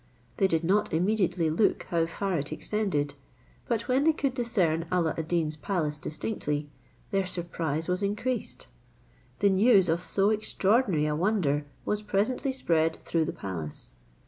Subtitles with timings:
[0.37, 3.13] They did not immediately look how far it extended;
[3.67, 6.71] but when they could discern Alla ad Deen's palace distinctly,
[7.11, 8.65] their surprise was increased.
[9.41, 13.93] The news of so extraordinary a wonder was presently spread through the palace.